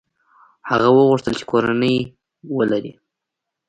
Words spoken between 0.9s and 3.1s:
وغوښتل چې کورنۍ ولري.